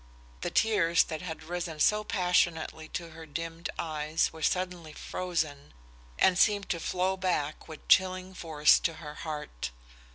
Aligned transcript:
The 0.41 0.49
tears 0.49 1.03
that 1.03 1.19
bad 1.19 1.43
risen 1.43 1.79
so 1.79 2.03
passionately 2.03 2.87
to 2.87 3.11
her 3.11 3.27
dimmed 3.27 3.69
eyes 3.77 4.33
were 4.33 4.41
suddenly 4.41 4.93
frozen, 4.93 5.75
and 6.17 6.39
seemed 6.39 6.69
to 6.69 6.79
flow 6.79 7.15
back 7.15 7.67
with 7.67 7.87
chilling 7.87 8.33
force 8.33 8.79
to 8.79 8.95
her 8.95 9.13
heart. 9.13 9.69